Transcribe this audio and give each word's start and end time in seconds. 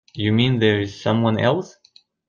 You 0.15 0.33
mean 0.33 0.57
there's 0.57 0.99
someone 0.99 1.39
else? 1.39 1.77